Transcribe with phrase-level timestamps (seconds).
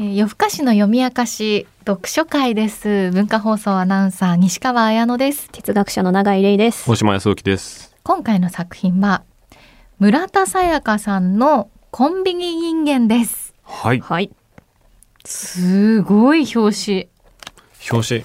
[0.00, 3.10] えー夜更かしの読み明かし読書会です。
[3.10, 5.50] 文化放送アナウンサー西川彩乃です。
[5.50, 6.88] 哲学者の永井玲です。
[6.88, 7.96] 大島康之です。
[8.04, 9.24] 今回の作品は
[9.98, 13.52] 村田沙耶香さんのコンビニ人間です。
[13.64, 13.98] はい。
[13.98, 14.30] はい。
[15.24, 17.08] すごい表
[17.90, 18.24] 表紙、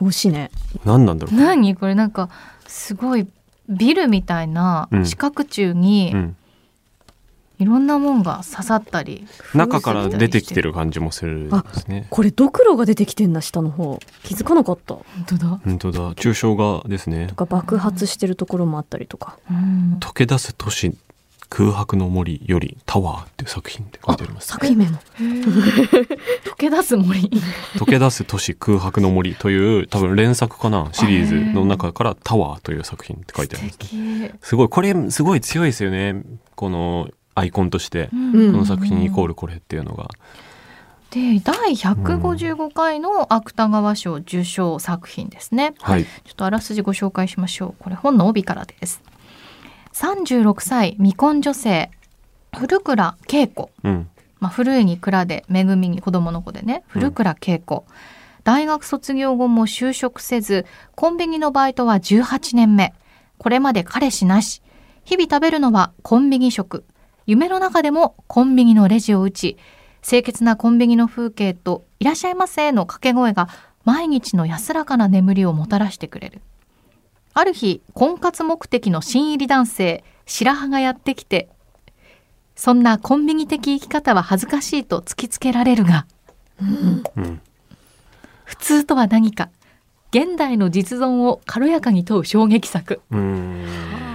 [0.00, 0.50] 表紙ね。
[0.84, 1.76] 何なんだろ紙何？
[1.76, 2.30] これなんか
[2.66, 3.28] すごい
[3.68, 5.06] ビルみたいなうん。
[5.06, 6.16] 四角柱にう。
[6.16, 6.36] うん。
[7.62, 12.06] いろんなもんが刺さったり中から出てきてるる感じもするすね。
[12.10, 16.10] これドクロが出てきてんだ下の方気づかなかった本当だ、本当だ。
[16.12, 17.34] 抽象画ですねと。
[17.34, 20.96] か爆発してるところもあったりとかうん、溶け出す都市
[21.50, 24.48] 空白の森よりタワーっていう作品って書いてあります。
[24.48, 27.20] 作品名も 溶け出す森
[27.74, 33.74] 溶け出す都市空白の森という多分連作かなシリーズの中からタワーという作品って書いてあります。
[33.74, 36.22] 素敵すごいこれすごい強いですよね。
[36.54, 38.52] このアイコンとしてうん。
[38.52, 40.08] この作品イコールこれっていうのが。
[41.10, 46.04] で第155回の芥川賞受賞作品ですね、はい。
[46.04, 47.74] ちょっとあらすじご紹介しましょう。
[47.78, 49.02] これ本の帯からです。
[49.92, 51.90] 36歳未婚女性
[52.56, 53.70] 古倉恵子。
[53.84, 54.08] うん。
[54.40, 56.82] まあ、古いに蔵で恵みに子供の子でね。
[56.88, 57.84] 古倉恵子、
[58.42, 62.92] 大学卒業後も就職せずコンビニのバイトは18年目。
[63.38, 64.62] これまで彼氏なし。
[65.04, 66.84] 日々食べるのはコンビニ食
[67.26, 69.56] 夢の中でもコンビニのレジを打ち
[70.02, 73.48] 清潔なコンビニの風景と「いらっしゃいませ」の掛け声が
[73.84, 76.40] 毎日の安らかな眠りをもたらしてくれる
[77.34, 81.48] ある日婚活目的の新入り男性白羽がやってきて
[82.54, 86.06] そんなコンビニ的生き方は恥ずかしいと突きつけられるが
[87.16, 87.40] うん。
[88.44, 89.50] 普通とは何か
[90.10, 94.11] 現代の実存を軽やかに問う衝撃作うーん。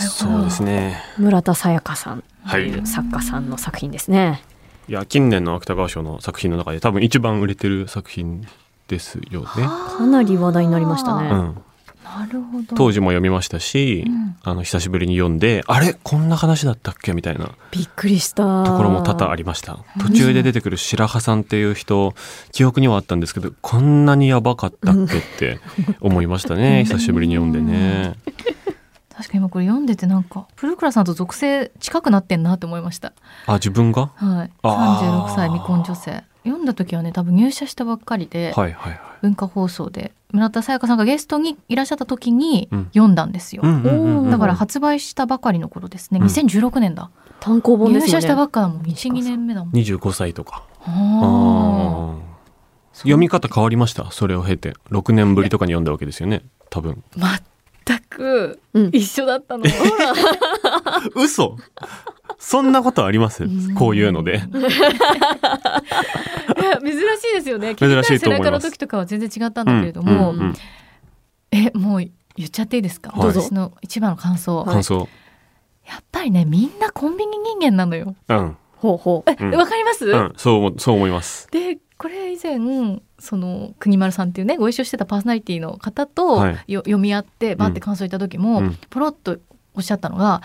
[0.00, 1.02] そうですね。
[1.18, 2.70] 村田沙耶香さんはい。
[2.70, 2.80] とい。
[2.80, 4.42] う作家さんの作品ですね。
[4.88, 8.46] いや近年の芥川賞の作品の中で多分一番売れてる作品
[8.88, 9.46] ですよね。
[9.56, 11.28] かなり話題になりましたね。
[11.28, 11.62] うん、
[12.04, 12.74] なるほど。
[12.74, 14.36] 当時も読みましたし、うん。
[14.42, 15.94] あの久しぶりに読んであれ？
[16.02, 17.12] こんな話だったっけ？
[17.12, 17.50] みたいな。
[17.70, 18.64] びっくりした。
[18.64, 19.80] ところも多々ありました。
[20.00, 22.14] 途中で出てくる白羽さんっていう人
[22.52, 25.60] 記憶にはあったんですけどこんなにやばかったっけって
[26.00, 26.84] 思いましたね。
[26.84, 28.14] 久しぶりに読んでね
[29.18, 33.12] 確かに今これ読んでてなんか古倉さんと属性近くなってんなって思いました。
[33.46, 34.12] あ自分が？
[34.14, 34.50] はい。
[34.62, 35.28] あー。
[35.28, 36.22] 36歳未婚女性。
[36.44, 39.00] 読んだ時はね多分入社したばっかりで、はいはいはい。
[39.22, 42.84] 文化放送で村田沙耶香さんがゲストにいらっしゃった時にうん。
[42.94, 43.62] 読んだんですよ、
[44.30, 46.20] だから発売したばかりの頃ですね。
[46.20, 46.26] うん。
[46.26, 48.82] 2016年だ、単行本で入社したばっかだもん。
[48.82, 49.72] 12年目だもん。
[49.72, 50.62] 25歳とか。
[50.84, 52.28] ああー。
[52.98, 54.10] 読み方変わりました？
[54.12, 54.74] それを経て。
[54.90, 56.42] 6年ぶりとかに読んだわけですよね。
[56.70, 57.02] 多分。
[57.16, 57.42] ー
[57.88, 58.90] 全くうん。
[58.92, 59.64] 一緒だったの、
[61.16, 61.56] 嘘。
[62.38, 63.44] そんなことあります？
[63.44, 63.74] うん。
[63.74, 64.42] こういうので。
[66.60, 66.98] いや珍し
[67.32, 67.74] いですよね。
[67.74, 68.04] 珍しいと思います。
[68.04, 70.54] 聞きたい背中の時とかは全然違ったんだけれども、うんうん
[71.50, 72.04] えもう
[72.36, 73.28] 言っちゃっていいですか、はい。
[73.28, 75.08] 私の一番の感想、はい感想
[75.86, 78.14] やっぱりねみんなコンビニ人間なのよ。
[78.28, 78.56] うん。
[78.76, 79.30] ほうほう。
[79.30, 79.54] えうん。
[79.56, 80.32] わ、かります、うん。
[80.36, 81.48] そう思そう思います。
[81.50, 82.58] でこれ以前
[83.18, 86.72] その国丸さんっていうねご一緒してたパーソナリティの方と、はい。
[86.72, 88.78] よ読み合ってバーって感想言った時も、うん。
[88.88, 89.38] ポロッと
[89.74, 90.40] おっしゃったのが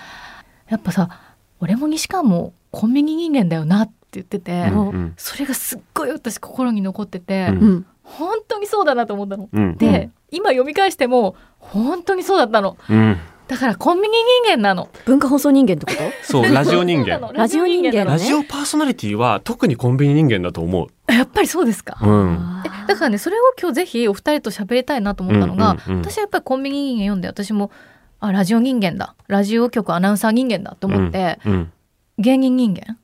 [0.68, 5.14] やっぱさ俺も西川もコンビニ人間だよなって言ってて、うんうん。
[5.16, 7.58] それがすっごい私心に残ってて、うん。
[7.58, 7.86] うん。
[8.04, 9.48] 本当にそうだなと思ったの。
[9.52, 9.78] うん。
[9.78, 12.78] で、今読み返しても本当にそうだったの。
[13.44, 14.16] うんだからコンビニ
[14.46, 14.90] 人間なの。
[15.06, 16.04] 文化放送人間ってこと？
[16.24, 17.20] そうラジオ人間。
[17.34, 21.12] ラジオ人間ラジオパーソナリティは特にコンビニ人間だと思う。
[21.12, 21.98] やっぱりそうですか。
[22.02, 22.38] うん。
[22.38, 27.70] あだからねそれを今日ぜひお二人と喋りたいなと思ったのが、うんうんうん私はやっぱりコンビニ人間読んで私も
[28.22, 29.16] あラジオ人間だ。
[29.28, 31.72] ラジオ局アナウンサー人間だと思って、うんうん。
[32.20, 32.98] 芸人人間？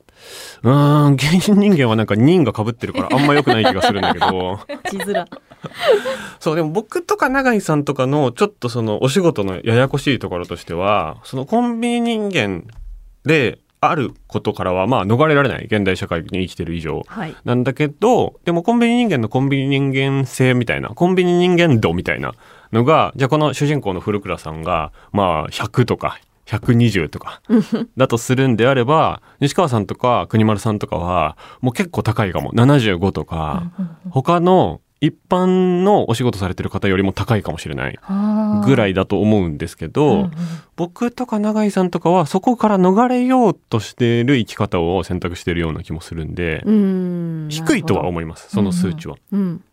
[0.64, 4.60] うーん芸人人間はなんか人が被ってるからあんま良くない気がするんだけど。
[4.90, 5.26] 字面
[6.40, 12.66] そうでも僕とか永井さんとかのちょっとそのお仕事のややこしいところとしてはそのコンビニ人間
[13.26, 17.36] であることからはまあ逃れられない現代社会に生きてる以上はい。
[17.46, 22.34] なんだけどでもコンビニ人間のコンビニ人間性みたいなコンビニ人間度みたいな
[22.74, 27.42] のがじゃあこの主人公の古倉さんがまあ100とか120とか
[27.96, 32.52] だとするんであれば西川さんとか国丸さんとかはもう結構高いかも。
[32.52, 33.72] 75とか。
[34.10, 37.98] 他の一般のお仕事されてる方よりも高いかもしれない
[38.66, 40.30] ぐらいいだと思うんですけど、
[40.76, 47.48] 僕とか永井さんとかはそこから逃れようとしている生き方を選択しているような気もするんで、うん。
[47.50, 49.16] 低いとはう、思いますその数値は。
[49.32, 49.64] うん、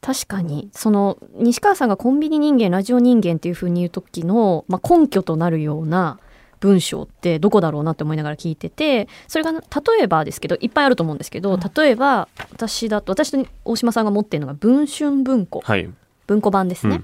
[0.00, 6.18] 確かにその西川さんがコンビニ人間ラジオ人間っていうふうに言う時の、まあ、根拠となるような
[6.64, 9.60] 文章ってどこだろうなって思いながら聞いててそれが例
[10.02, 11.60] えばですけどいっぱいあると思うんですけどうん。
[11.60, 15.60] 例えば私だと私と大島さんが持ってるのが文春文庫。
[15.60, 15.90] はい。
[16.26, 17.02] 文庫版ですね、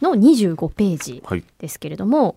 [0.00, 1.42] の25ページはい。
[1.58, 2.36] ですけれども、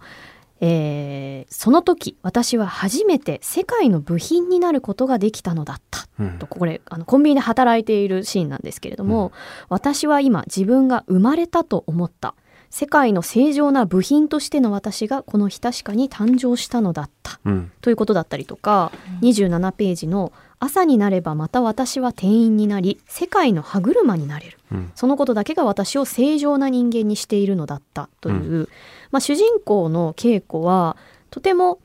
[0.61, 6.07] えーその時私は初めて世界の部品になることができたのだった。
[6.19, 6.39] うん。
[6.39, 9.31] とこれあのコンビニで働いているシーンなんですけれども、
[9.69, 12.33] 私は今自分が生まれたと思った
[12.73, 17.39] 世界の正常な部品としての私がこの日確かに誕生したのだった。
[17.45, 17.71] うん。
[17.81, 18.91] ということだったりとか、
[19.21, 24.91] 27ページの「朝になればまた私は店員になり世界の歯車になれる」うん。
[24.95, 28.67] そのことだけが私を正常な人間にしているのだったという、
[29.11, 30.97] まあ、主人公の稽古は
[31.29, 31.77] とても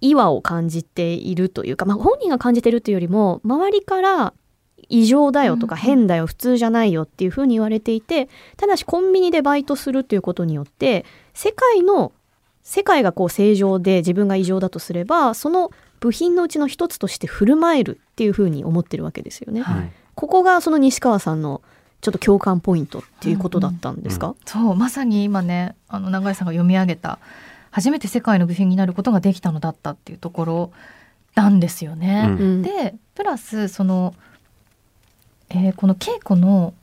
[0.00, 4.34] 違和を感じているというか、まあ、本人が感じてるというよりも周りから
[4.90, 12.12] 異常だよとかうん変だよ普通じゃないよっていうふうに言われていてただしコンビニでバイトするということによって世界の
[12.62, 15.70] 世界がこう正常で自分が異常だとすればその
[16.00, 19.62] 部品のうちの一つとして振る舞えるっていうふうに思ってるわけですよね。
[19.62, 19.92] はい。
[20.14, 21.62] ここがその西川さんの
[22.00, 27.18] ちょっと共感ポイントっていうことだったんですか、そうまさに今ねあの永井さんが読み上げた
[27.70, 30.72] 初めて世界の部品になることができたのだったっていうところ
[31.34, 32.24] なんですよね。
[32.26, 32.62] うんうん。
[32.62, 34.14] でプラスその、
[35.50, 36.74] えーこの稽古の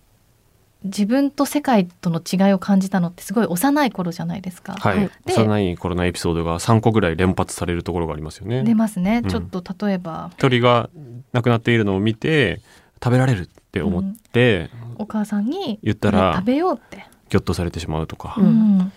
[0.83, 4.73] 自分と世界との違いを感じたのってすごい幼い頃じゃないですか。
[4.73, 8.63] はい、幼い頃のエピソードが3個ぐらい連発されるところがありますよね。
[8.63, 9.29] 出ますね、うん。
[9.29, 10.31] ちょっと例えば。
[10.37, 10.89] 鳥が
[11.33, 12.61] 亡くなっているのを見て
[13.03, 18.45] 食べられるって思って、お母さんに言ったら食べようって、ギョッとされてしまうとか、うん。
[18.45, 18.91] うん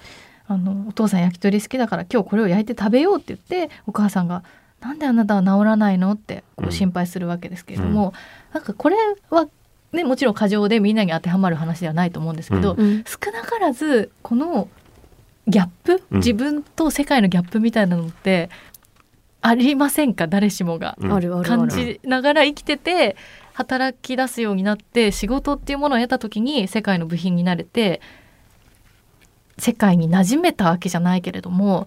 [0.46, 4.43] あのお父さん焼き鳥好きだから今日これを焼いて食べようって言ってお母さんが
[4.82, 6.69] 「なんであなたは治らないの?」ってこうん。
[6.70, 8.12] う心配するわけですけれども、
[8.52, 8.96] なんかこれ
[9.31, 9.46] は
[9.92, 12.81] ねもちろん過剰でみんなに当てはまる話ではないと思うんですけど、うん。
[12.81, 13.04] うん。
[13.04, 14.69] 少なからずこの
[15.46, 16.19] ギャップ、うん。
[16.19, 18.50] 自分と世界のギャップみたいなのって
[19.42, 20.26] ありませんか？
[20.26, 20.96] 誰しもが。
[21.00, 21.42] うん。
[21.42, 23.16] 感じながら生きてて
[23.52, 28.00] 働き出すようになって仕事っていうものを得た時に世界の部品になれて
[29.58, 31.87] 世界に馴染めたわけじゃないけれども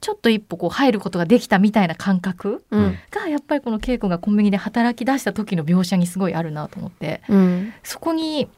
[0.00, 2.98] ちょっと一歩こう入ることができたみたいな感覚うん。
[3.10, 7.22] がやっぱりこの稽古がコンビニで働き出した時の描写にすごいあるなと思って。
[7.28, 7.72] うん。
[7.82, 8.48] そこに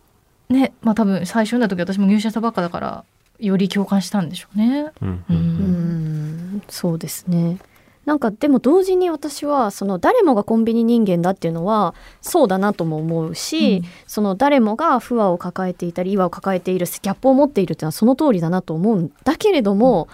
[0.48, 3.04] ねまあ多分最初読んだ時私も入社したばっかだから
[3.40, 4.92] より共感したんでしょうね。
[5.00, 5.08] うん。
[5.08, 5.36] ううん。
[5.36, 6.56] うん。
[6.58, 7.58] んそうですね。
[8.04, 13.84] なんかでも同時に私はその誰もがコンビニ人間だっていうのはそうだなとも思うし、うん。
[14.06, 20.08] その誰もが不和を抱えていたり違和を抱えているギャップを持っているっていうのはその通りだなと思うんだけれども、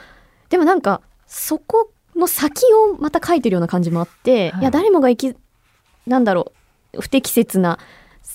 [0.48, 4.60] でもなんかそこの先をまた書いてるような感じもあって、はい。
[4.62, 5.36] い、や誰もが生き
[6.06, 6.52] なんだろ
[6.94, 7.78] う不適切な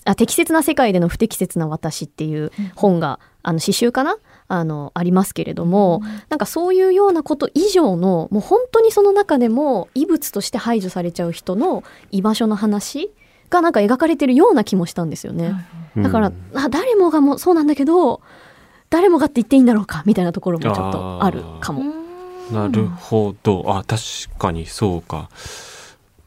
[0.06, 4.18] あ適切な世界での不適切な私っていう本があの詩集かな？
[4.48, 13.12] あのありますけれども、なんかそういうようなこと以上のもう本当にその中でも異物として排除されちゃう人の居場所の話
[13.50, 15.54] がなんか描かれてるような気もしたんですよね。
[15.98, 18.22] だから、あ誰もがもうそうなんだけど
[18.90, 20.04] 誰もがって言っていいんだろうか？
[20.06, 22.03] みたいなところもちょっとあるかも。
[22.54, 23.66] なるほど。
[23.68, 24.02] あ確
[24.38, 25.30] かにそうか。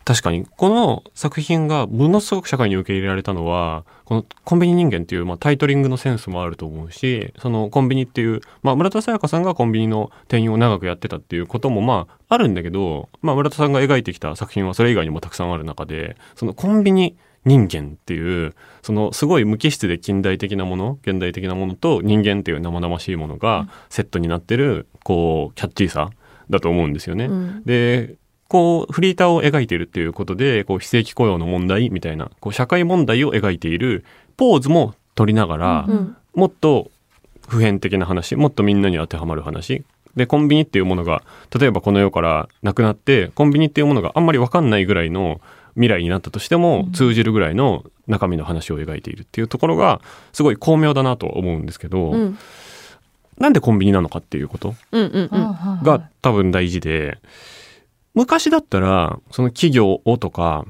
[0.05, 0.45] 確かに。
[0.45, 26.11] この作品がものすごく社会に受け入れられたのはこの「コンビニ人間」っていう、まあ、タイトリングのセンスもあると思うしそのコンビニっていう、まあ、村田沙耶香さんがコンビニの店員を長くやってたっていうこともまああるんだけど、まあ、村田さんが描いてきた作品はそれ以外にもたくさんある中でそのコンビニ人間っていうそのすごい無機質で近代的なもの現代的なものと人間っていう生々しいものがセットになってるこうキャッチーさ
[26.51, 27.27] だと思うんですよね。
[27.27, 27.63] うん。
[27.65, 28.17] で
[28.49, 34.05] こうフリーターを描いているっていうことでこう非正規雇用の問題みたいなこう社会問題を描いている
[34.37, 36.17] ポーズも取りながら、うん。
[36.35, 36.91] もっと
[37.49, 39.85] 普遍的な話もっとみんなに当てはまる話。
[40.17, 41.23] でコンビニっていうものが
[41.57, 45.41] 例えばこの世からなくなってコンビニっていうものがあんまり分かんないぐらいの
[45.77, 46.93] 未来になったとしてもうん。
[46.93, 50.01] 通じるぐらいの中身の話を描いているっていうところが
[50.33, 52.39] すごい巧妙だなと思うんですけど、うん。
[53.39, 55.83] なんでコンビニなのかっていうことうんうんうん。
[55.83, 57.19] が多分大事で
[58.15, 60.65] 昔だったらその企業をとか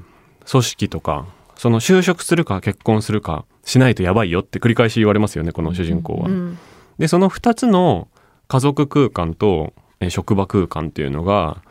[0.49, 6.27] 組織とかその就職するか結婚するかしないとやばいよって繰り返し言われますよねこの主人公は。
[6.27, 6.57] うん
[6.97, 8.07] でその2つの
[8.47, 11.61] 家族空間とえー職場空間っていうのが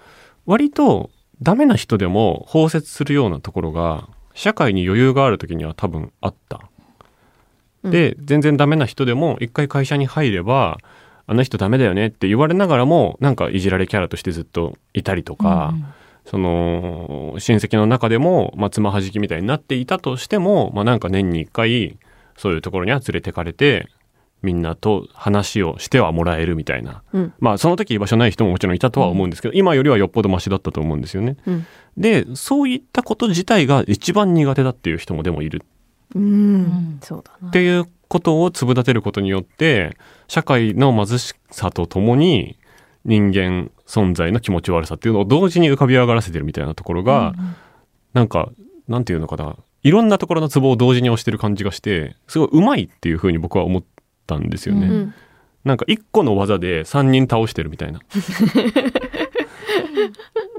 [0.46, 1.10] 割と
[1.42, 6.60] ダメな人でも包摂するようなところが社会に余裕がある時には多分あった。
[7.84, 10.78] うんで全然ダメな人でも一回会社に入れば
[11.26, 15.74] あの人ダメだよねって言われながらもなんかいじられキャラとしてずっといたりとか、
[16.24, 21.98] その親戚の中でもまあつまはじきみたいになっていたとしても、まあ、なんか年に一回
[22.36, 23.88] そういうところには連れてかれて
[24.46, 27.02] みんなと話をしてはもらえるみたいな。
[27.12, 27.34] うん。
[27.40, 31.36] まあその時居場所ない人ももちろんいたとは思うんですけど、今よりはよっぽどマシだったと思うんですよね。
[31.46, 31.66] うん。
[31.96, 35.64] で、そういったこと自体が一番苦手だっていう人もでもいる。
[36.14, 36.62] うん。
[36.62, 37.48] んそうだな。
[37.48, 39.96] っていうことを粒立てることによって
[40.28, 42.56] 社会の貧しさとともに
[43.04, 47.34] 人間存在の気持ち悪さっていうのを同時に浮かび上がらせてるみたいなところが、
[48.14, 48.50] なんか
[48.86, 49.56] なんていうのかな。
[49.82, 53.84] いろんなところのツボを同時に押してる感じがしてすごいうまいっていうふうに僕は思っ
[54.26, 54.86] たんですよね。
[54.86, 54.92] うん。
[54.92, 55.14] うん
[55.64, 57.98] なんか一個の技で三人倒してるみたいな。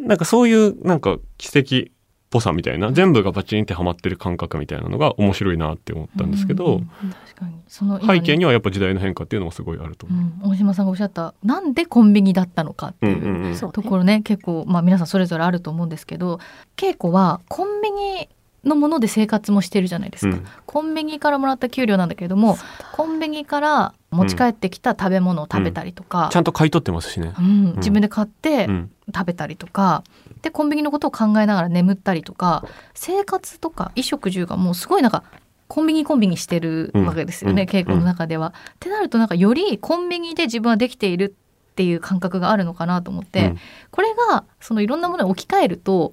[0.02, 1.94] なんかそういうなんか奇跡っ
[2.30, 6.82] ぽさみたいな全部がバチンってはまってる感覚みたいなのが面白いなって思ったんですけど、
[7.26, 7.54] 確かに。
[7.68, 8.20] その今ね。
[8.20, 10.10] 背景にはやっぱ時代の変化っていうのもすごいあるとう。
[10.10, 10.48] 思う。
[10.50, 13.56] ん、大島さんがおっしゃったなんでコンビニだったのかっていう、うんうんうん。
[13.56, 13.74] そうね。
[13.74, 16.42] ところね結構、まあ、皆さんそれぞれあると思うんですけど
[16.76, 18.28] 稽古はコンビニ
[18.64, 20.46] のもので生活もしてるじゃないですか、うん。
[20.66, 22.58] コンビニからもらった給料なんだけれども
[22.92, 27.34] コンビニから持ち帰ってきた食べ物を食べたりとかち、ゃんと買い取ってますしね。
[27.38, 27.76] うん。
[27.78, 28.92] 自分で買ってうん。
[29.16, 30.04] 食べたりとか、
[30.42, 35.24] でコンビニのことを考えながら眠ったりとか生活とか衣食住がもうすごいなんか
[35.70, 37.70] コンビニコンビニしてるわけですよね、うん。
[37.70, 38.48] 稽古の中では。
[38.48, 41.36] ってなるとなんかよりコンビニで自分はできている
[41.72, 43.60] っていう感覚があるのかなと思って、うん。
[43.92, 46.12] これがそのいろんなものに置き換えると、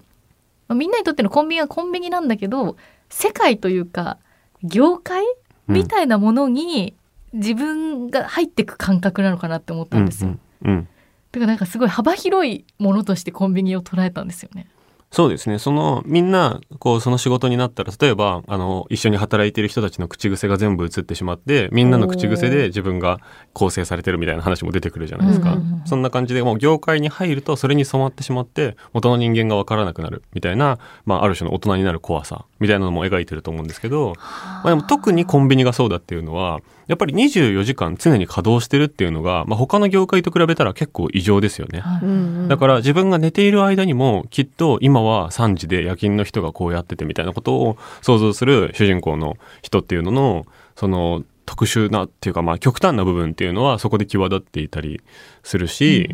[0.69, 2.77] まあみんなにとってのコンビニはコンビニなんだけど
[3.09, 4.19] 世界というか
[4.63, 5.25] 業界
[5.67, 6.95] みたいなものに
[7.33, 10.31] 自分が入っていく感覚なのかなって思ったんですよ。
[10.63, 10.89] うんうんうん
[11.35, 14.69] だからなんかすごい幅広いものとしてコンビニを捉えたんですよね。
[15.15, 15.61] そうですね。
[15.61, 23.21] その、みんな、こう、その仕事になったら、例えば、あの、一緒に働いている人たちの口癖が全部移ってしまって、みんなの口癖で自分が
[23.53, 25.57] 構成されてるみたいな話も出てくるじゃないですか。
[25.85, 41.81] そんな感じで、もう業界に入ると、それに染まってしまって、元の人間がわからなくなるみたいな、まあ、ある種の大人になる怖さみたいなのも描いてると思うんですけど、まあ、でも特にコンビニがそうだっていうのは、やっぱり24時間常に稼働してるっていうのが、まあ、他の業界と比べたら結構異常ですよね。
[41.81, 42.05] はい。
[42.05, 42.13] うんう
[42.45, 42.49] ん。
[42.49, 55.01] だから自分が寝ている間にもきっと今は3時で夜勤の人がこうやっててみたいなことを想像する主人公の人っていうののその特殊なっていうかまあ極端な部分っていうのはそこで際立っていたり
[55.43, 56.11] するし、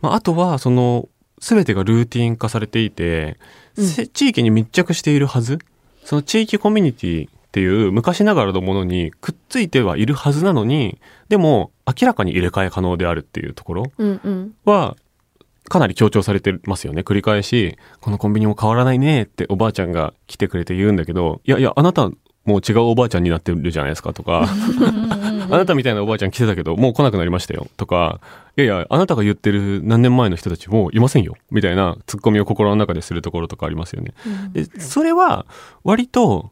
[0.00, 1.08] まあ、あとはその
[1.40, 3.38] 全てがルーティン化されていて、
[3.76, 3.86] うん。
[3.86, 5.58] せ地域に密着しているはず。
[6.04, 13.92] その地域コミュニティっていう昔ながらのものにくっついてはいるはずなのにでも明らかに入れ替え可能であるっていうところ
[14.64, 14.96] は
[15.68, 17.02] かなり強調されてますよね。
[17.02, 22.08] 繰り返し、このコンビニも変わらないねっておばあちゃんが来てくれて言うんだけど、いやいや、あなた
[22.44, 28.20] もう違うおばあちゃんになってるじゃないですかとか、あなたみたいなおばあちゃん来てたけど、もう来なくなりましたよとか、
[28.56, 34.14] いやいや、あなたが言ってる何年前の人たちもういませんよみたいなツッコミを心の中でするところとかありますよね。
[34.52, 35.44] で、それは
[35.84, 36.50] 割と、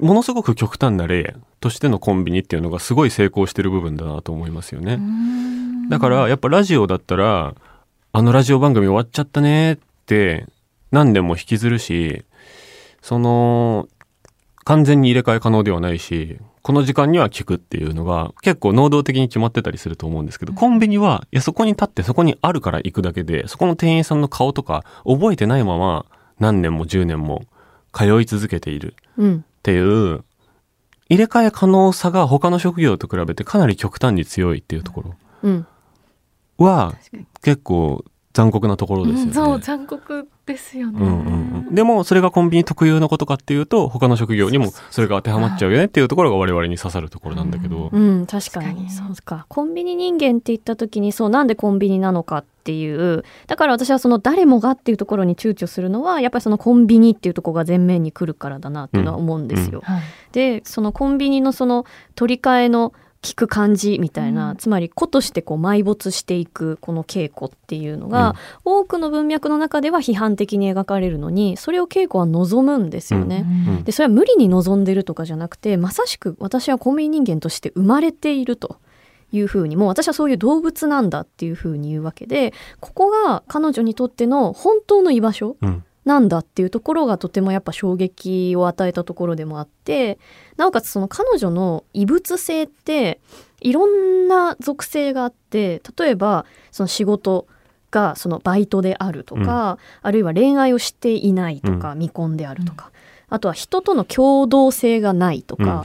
[0.00, 4.98] ものすごく極端な例としてのコンビニっていうのがすごい成功してる部分だなと思いますよね。
[5.88, 7.54] だからやっぱラジオだったら、
[8.12, 10.46] あのラジオ番組終わっちゃったねって
[10.90, 12.24] 何年も引きずるし、
[13.02, 13.88] その、
[14.64, 26.06] 完全に入れ替え可能ではないし、この時間には聞くっていうのが結構能動的に決まってたりすると思うんですけど、コンビニは、いや、そこに立ってそこにあるから行くだけで、そこの店員さんの顔とか覚えてないまま
[26.40, 27.44] 何年も10年も
[27.92, 28.94] 通い続けている。
[29.16, 30.22] うんっていう、
[31.08, 35.14] 入れ替え可能さが他の職業と比べてかなり極端に強いっていうところ。
[35.42, 35.66] うん
[36.58, 36.94] は
[37.42, 38.04] 結構
[38.36, 39.24] 残酷なところですよね。
[39.28, 41.00] うんそう残酷ですよね。
[41.00, 48.66] うんうんうん、でもそれがコンビニ特有のことかっていうと他の職業にもそれが当てはまっちゃうよねっていうところが我々に刺さるところなんだけど、うん、確かに。
[48.66, 49.46] 確かにそうか。
[49.48, 53.24] コンビニ人間って言った時にそうなんでコンビニなのかっていう。
[53.46, 59.80] だから私はその誰もがっていうところに躊躇するのはやっぱりそのコンビニっていうところが前面に来るからだなっていうのは思うんですよ。
[59.82, 60.02] はい。
[60.32, 62.92] でそのコンビニのその取り替えの
[63.26, 64.56] 聞く感じみたいな、うん。
[64.56, 73.44] つまり子としてこう埋没していくこの稽古っていうのが、多くの文脈の中では批判的に描かれるのにそれを稽古は望むんですよね。
[73.68, 73.84] うん。
[73.84, 78.78] でそれは無理に望んでるとかじゃなくてまさしく私はコンビニ人間として生まれていると
[79.32, 90.18] いうふうにもう私はそういう動物なんだっていうふうに言うわけでここが彼女にとっての本当の居場所うんなんだっていうところがとてもやっぱ衝撃を与えたところでもあって
[90.56, 93.20] なおかつその彼女の異物性って
[93.60, 97.46] いろんな属性があって例えばその仕事
[97.90, 102.90] がそのバイトであるとか、あるいは恋愛をしていないとか、未婚であるとか、
[103.28, 105.84] あとは人との共同性がないとか、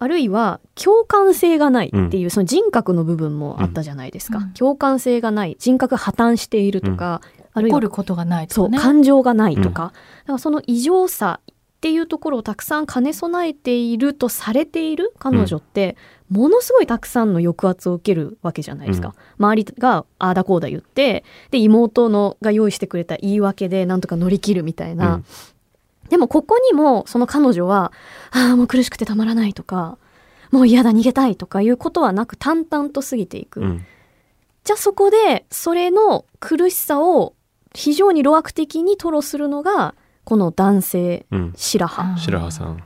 [0.00, 4.50] あるいは共感性がないっていう、その人格の部分もあったじゃないですか、うん。
[4.52, 7.20] 共感性がない人格破綻しているとか、
[7.54, 8.78] あるいは怒ることがないとかね。
[8.78, 9.92] そう感情がないとか,、
[10.22, 15.96] だからその異常さっていうところをたくさん兼ね備えているとされている彼女って、
[16.30, 19.44] ものすごいたくさんの抑圧を受けるわけじゃないですか、うん。
[19.44, 25.24] 周りがああだこうだ言ってで妹のが用意してくれた言い訳でなんとか乗り切るみたいな、うん。
[26.08, 27.92] でもここにもその彼女は
[28.30, 29.98] 「ああもう苦しくてたまらない」とか
[30.50, 33.84] 「もう嫌だ逃げたい」とかいうことはなく淡々と過ぎていく、うん。
[34.64, 37.34] じゃあそこでそれの苦しさを
[37.74, 41.52] 非常に路悪的に吐露するのがこの男性うん。
[41.56, 42.16] 白羽。
[42.18, 42.82] 白羽さん。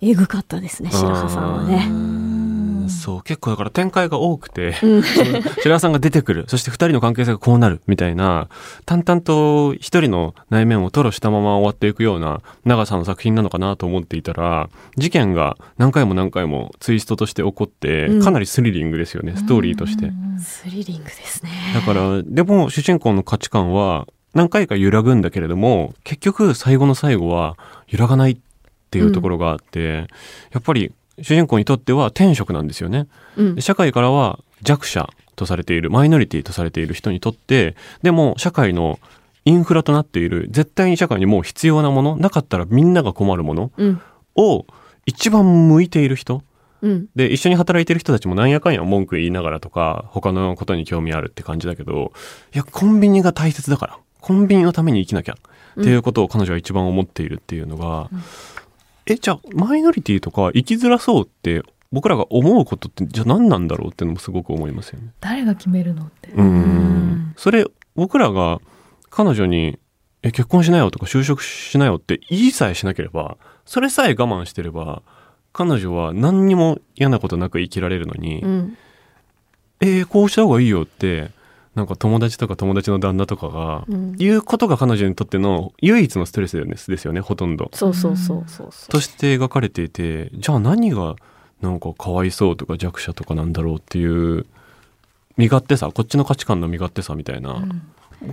[0.00, 2.41] えぐかったですね白羽さんはね。
[2.88, 5.02] そう結構だから展開が多くてうん。
[5.62, 6.44] 白羽さんが出てくる。
[6.48, 8.48] そして二人の関係性がこうなるみたいな
[8.86, 18.22] 淡々と一人の内面を吐露したまま終わっていくような長さの作品なのかなと思っていたら事件が何回も何回もツイストとして起こってうん。
[18.22, 20.10] かなりスリリングですよね、ストーリーとして。
[20.38, 21.50] スリリングですね。
[21.74, 27.56] だからでも主人公の価値観は何回か揺らぐんだけれども結局最後の最後は
[27.88, 28.36] 揺らがないっ
[28.90, 30.06] ていうところがあって、
[30.52, 33.06] やっぱり主人公にとっては天職なんですよね。
[33.36, 33.54] うん。
[33.54, 38.98] で社会からは弱者とされているマイノリティとされている人にとってでも社会の
[39.44, 44.00] インフラとなっている絶対に社会にもう必要なものなかったらみんなが困るものうん。
[44.36, 44.66] を
[45.04, 46.42] 一番向いている人。
[46.80, 47.06] うん。
[47.14, 52.12] で一緒に働いてる人たちもなんやかんや文句言いながらとか他のことに興味あるって感じだけど
[52.54, 55.36] いやコンビニが大切だからコンビニのために生きなきゃ
[55.80, 58.10] っていうことを彼女は一番思っているっていうのが、
[59.06, 65.12] えじゃあマイノリティとか生きづらそうって僕らが思うことってじゃあ何なんだろうっていうのもすごく思いますよね。
[65.20, 66.30] 誰が決めるのって。
[66.30, 68.60] うんそれ僕らが
[69.10, 69.78] 彼女に
[70.22, 75.02] 「え結婚しなよ」とか「就職しなよ」って言いさえしなければそれさえ我慢してれば
[75.52, 78.78] 彼女は何にも嫌なことなく生きられるのに「うん
[79.80, 81.30] えーこうした方がいいよ」って
[81.74, 87.70] なんか友達とか友達の旦那とかがうん言うことが彼女にとっての唯一のストレスですよねほとんど。
[87.72, 88.70] そうそうそうそう。
[88.90, 91.16] として描かれていてじゃあ何が
[91.62, 94.44] なんかかわいそうとか弱者とかなんだろうっていう
[95.36, 97.64] 身勝手さこっちの価値観の身勝手さみたいな、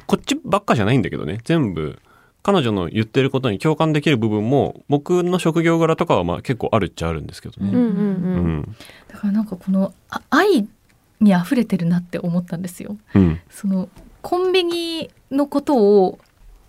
[0.05, 1.99] こっちばっかじゃないんだけどね全部
[2.43, 7.69] 彼女の言ってることに共感できる部分も僕の職業柄とかはまあ結構あるっちゃあるんですけどね。
[7.71, 8.57] うんうんううん。
[8.59, 8.75] ん
[9.07, 10.67] だからなんかこのあ愛
[11.19, 12.97] に溢れてるなって思ったんですよ。
[13.13, 13.39] うん。
[13.49, 13.89] その
[14.21, 16.19] コンビニのことを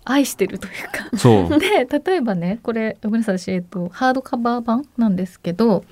[0.03, 1.57] 愛してるというか。
[1.59, 5.85] で例えばねこれごめんなさい私、えっと、ハードカバー版なんですけど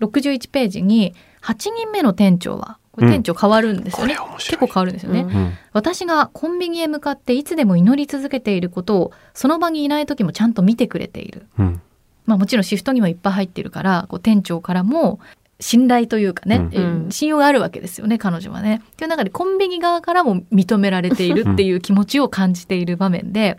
[0.00, 4.58] 61ページに8人目の店長は店長変わるんですよね、これ面白い。
[4.58, 5.52] 結構変わるんですよね、うんうん。
[5.72, 11.46] 私がコンビニへ向かっていつでも祈り続けていることをその場にいない時もちゃんと見てくれている。
[11.58, 11.80] うん。
[12.26, 15.20] まあもちろんシフトにもいっぱい入ってるからこう店長からも
[15.62, 16.70] 信頼というかね、うん。
[16.74, 18.82] えー信用があるわけですよね彼女はね。
[18.96, 23.58] という中でコンビニ側からも認められているっていう気持ちを感じている場面で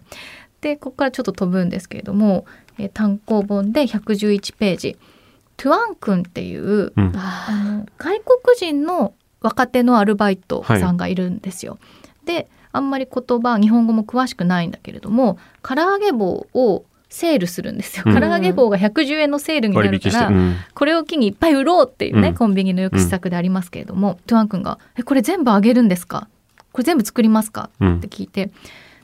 [0.62, 2.46] でここからちょっと飛ぶんですけれども、
[2.78, 4.98] えー単行本で111ページ
[5.58, 7.13] 「トゥアン君」っていううん。
[7.16, 11.78] あの外国人の若手のアルバイトさんがいるんですよ。
[12.26, 18.04] であんまり言葉日本語も詳しくないんだけれども唐揚げ棒をセールするんですよ。
[18.08, 18.13] うん。
[18.19, 20.56] 唐揚げ棒が110円のセールにな割るから、うん。
[20.73, 22.34] これを機にいっぱい売ろうっていうね、うん。
[22.36, 26.28] コンビニの抑止策でありますけれども、トゥアン君が「えこれ全部あげるんですか？
[26.71, 27.97] これ全部作りますか?」うん。
[27.97, 28.49] って聞いて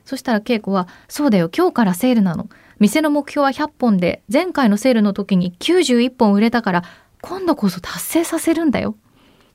[0.04, 2.48] そしたら恵子は「そうだよ今日からセールなの。
[2.80, 6.84] 店の目標は100本で前回のセールの時に91本売れたから
[7.20, 8.96] 今度こそ達成させるんだよ」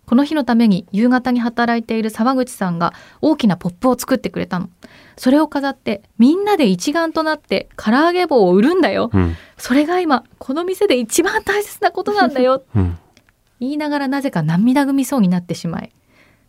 [0.05, 4.69] この日のために夕方に働いている沢口さんが大きなポップを作ってくれたの。
[5.17, 9.09] それを飾ってみんなで一丸となって唐揚げ棒を売るんだよ。
[9.13, 9.35] うん。
[9.57, 12.63] それが今この店で一番大切なことなんだよ。
[12.75, 12.97] うん。
[13.59, 15.91] 言いながらなぜか涙ぐみそうになってしまい。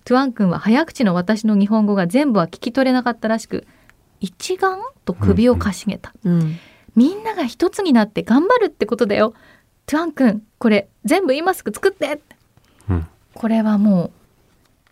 [0.05, 3.67] トゥアン君は早口の私の日本語が全部は聞き取れなかったらしく
[4.21, 6.57] 一丸と首をかしげた、うん。
[6.95, 9.35] みんなが一つになって頑張るってことだよ。
[9.87, 12.07] トゥアン君これ全部今すぐ作って。
[12.07, 12.36] うん
[13.37, 14.11] これはもう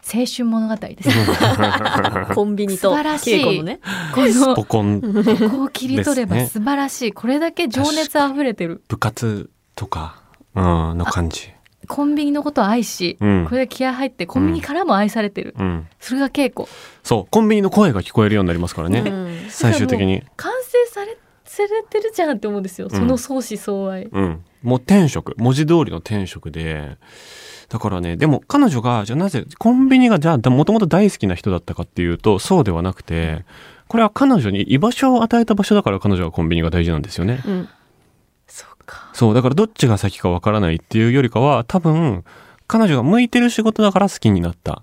[0.07, 1.09] 青春物語です。
[2.35, 3.37] コンビニと素晴らしい。
[3.37, 3.81] 稽古のね。
[4.15, 5.01] このポコン。
[5.01, 8.83] ここを切り取れば素晴らしい、これだけ情熱あふれてる。
[8.89, 10.21] 部活とか、
[10.55, 11.51] うん、の感じ。
[11.89, 13.47] コンビニのことを愛し、うん。
[13.47, 16.69] これで気合入ってコンビニからも愛されてる、うん、それが稽古。
[17.03, 19.47] そうコンビニの声が聞こえるようになりますからね、うん。
[19.49, 22.99] 最終的に、完成されされてるじゃんって思うんですよ、うん。
[22.99, 24.05] その相思相愛。
[24.05, 26.99] うん、もう天職文字通りの天職で
[27.69, 33.45] だからねでも彼女がじゃあなぜコンビニがじゃあもともと大好きな人だったかっていうとそうではなくて
[33.89, 37.43] これは彼女に居場所を与えた場所だから彼女はコンビニが大事なんですよね。
[37.47, 37.69] うん。
[38.47, 39.11] そうか。
[39.13, 42.25] そうだからどっちが先かわからないっていうよりかは多分
[42.67, 44.83] 彼女が向いてる仕事だから好きになった。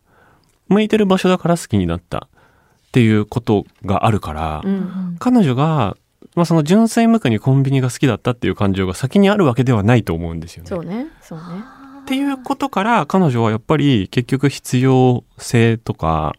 [0.67, 2.27] 向いてる場所だから好きになった。
[2.29, 5.15] っていうことがあるから、うん。
[5.19, 5.97] 彼女が
[6.35, 10.69] まあ、その純粋無垢にコンビニが好きだったっていう感情が先にあるわけではないと思うんですよね。
[10.69, 11.07] そうね。
[11.21, 11.45] そうね
[12.11, 16.35] っていうことから彼女はやっぱり結局必要性とか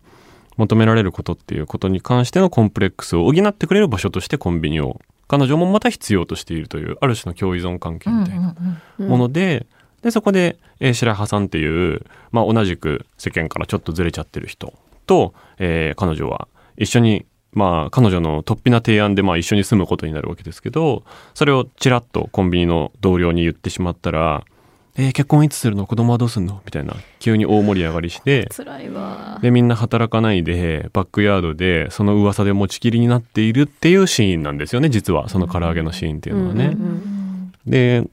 [0.58, 8.54] 求められることっていうことに関してのコンプレックスを補ってくれる場所としてコンビニを彼女もまた必要としているというある種の共依存関係みたいな
[8.98, 9.66] うんもので,、
[10.02, 14.74] でそこで、えー白羽さんっていう、まあ、同じく世間からちょっとずれちゃってる人
[15.06, 24.44] と、えー彼女は一緒にまあ彼女の突飛な提案でまあ一緒に住むことになるわけですけどそれをちらっとコンビニの同僚に言ってしまったら
[24.96, 25.87] 「えー結婚いつするの？
[25.87, 26.94] 子供はどうすんの?」みたいな。
[27.18, 28.48] 急に大盛り上がりして。
[28.55, 29.38] 辛いわ。
[29.40, 35.28] でみんな働かないでバックヤードでその噂で持ちきりになっているっていうシーンなんですよね実は。
[35.28, 36.66] その唐揚げのシーンっていうのはね。
[36.66, 38.05] うんうんで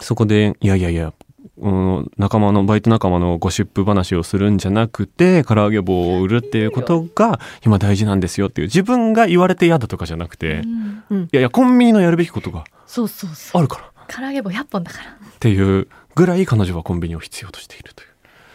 [0.00, 1.12] そこでいやいやいや
[1.58, 10.62] うん仲間のバイト仲間のゴシップ話をするんじゃなくて唐揚げ棒を売るっていうことが今大事なんですよっていう自分が言われて嫌だとかじゃなくて、
[11.10, 13.84] いやいやコンビニのやるべきことがそうそうそあるから。
[13.86, 18.06] っ唐揚げ棒100本だからていうぐらい彼女はコンビニを必要としているとい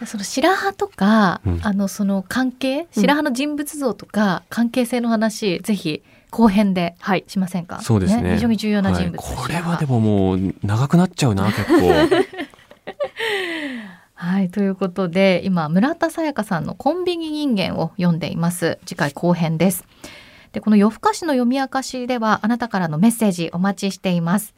[0.03, 0.05] う。
[0.07, 1.59] その白羽とか、うん。
[1.63, 7.23] あのその関係白羽の人物像とか関係性の話、ぜひ後編ではい。
[7.27, 7.81] しませんか？
[7.81, 8.33] そうですね。
[8.35, 9.35] 非常に重要な人物、はい。
[9.37, 11.91] これはでももう長くなっちゃうな結構。
[14.15, 18.77] はいということで今村田沙耶香さんの「コンビニ人間」を読んでいます。
[18.85, 19.83] 次回後編です。
[20.51, 24.53] でこの夜更かしの読み明かしではあなたからのメッセージお待ちしています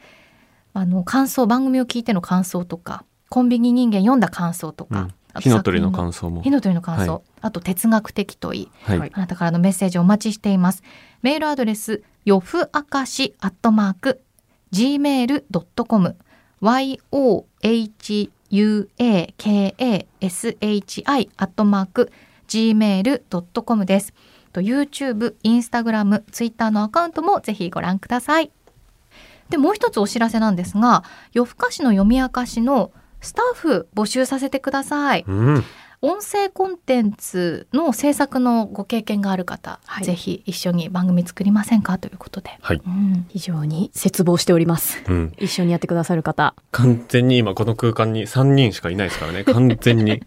[0.73, 5.13] あの感想番組を聞いての感想とかコンビニ人間読んだ感想とか、うん。
[5.33, 6.43] あと火の鳥の感想も。
[6.43, 7.21] 火の鳥の感想、はい。
[7.41, 9.12] あと哲学的問いはい、はい。
[9.12, 10.83] あなたからのメッセージお待ちしています。
[11.23, 14.21] メールアドレス、よふあかしアットマーク、
[14.71, 16.15] gmail.com、
[16.62, 18.29] yohuakashi
[21.38, 22.12] アットマーク、
[22.47, 24.13] gmail.com です。
[24.51, 28.51] と YouTube、Instagram、Twitter のアカウントもぜひご覧ください。
[29.53, 35.23] で、もう一つお知らせなんですが、夜更かしの読み明かしのスタッフ募集させてください。
[35.27, 35.63] うん。
[36.01, 40.05] 音声コンテンツの制作のご経験がある方、はい。
[40.05, 42.81] ぜひ一緒に番組作りませんかということで、はい。
[42.83, 43.27] うん。
[43.29, 45.03] 非常に絶望しております。
[45.07, 46.55] うん、一緒にやってくださる方。
[46.71, 49.43] 完全に今この空間に3人しかいないですからね。
[49.43, 50.23] 完全に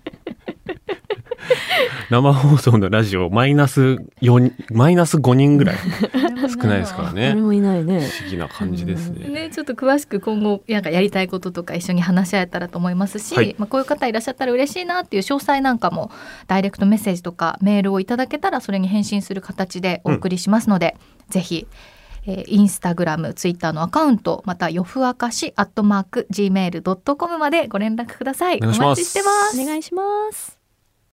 [2.11, 5.77] 生放送のラジオマイナス4マイナス5人ぐらい。
[6.49, 7.29] 少ないですからね。
[7.31, 8.01] 誰もいないね。
[8.01, 9.29] 不思議な感じですね。
[9.29, 13.57] ね、ちょっと詳しく今後なんかやりたいこととか一緒に話し合えたらと思いますし、はい。
[13.59, 16.11] まあ、こういう方いらっしゃったら嬉しいなっていう詳細なんかも
[16.47, 20.97] ダイレクトメッセージとかメールをいただけたらそれに返信する形でお送りしますので、
[21.29, 21.66] ぜひ、
[22.27, 28.59] えーインスタグラムツイッターのアカウントまたよふあかしアットマーク gmail.com までご連絡ください。
[28.62, 29.61] お待ちしてます。
[29.61, 30.65] お願いします